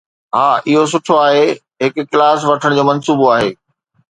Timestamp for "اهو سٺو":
0.69-1.13